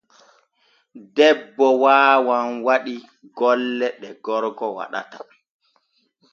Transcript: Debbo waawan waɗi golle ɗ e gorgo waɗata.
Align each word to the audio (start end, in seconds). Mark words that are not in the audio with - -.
Debbo 1.15 1.67
waawan 1.83 2.49
waɗi 2.65 2.95
golle 3.37 3.87
ɗ 3.99 4.05
e 4.11 4.11
gorgo 4.25 4.67
waɗata. 4.77 5.17